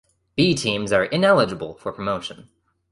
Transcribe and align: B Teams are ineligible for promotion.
B 0.35 0.55
Teams 0.55 0.91
are 0.91 1.03
ineligible 1.03 1.75
for 1.75 1.91
promotion. 1.91 2.49